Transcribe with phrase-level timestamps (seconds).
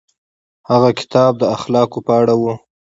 [0.69, 2.43] هغه کتاب د اخلاقو په اړه و.